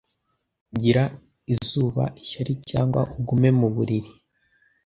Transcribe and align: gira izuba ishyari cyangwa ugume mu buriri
gira 0.79 1.03
izuba 1.53 2.03
ishyari 2.23 2.53
cyangwa 2.69 3.01
ugume 3.17 3.49
mu 3.59 3.67
buriri 3.75 4.11